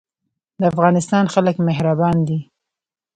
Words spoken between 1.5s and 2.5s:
مهربان دي